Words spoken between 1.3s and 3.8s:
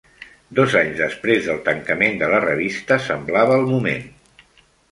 del tancament de la revista, semblava el